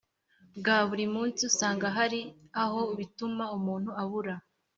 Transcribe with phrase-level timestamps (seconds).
[0.57, 2.21] bwa buri munsi, usanga hari
[2.63, 4.35] aho bituma umuntu abura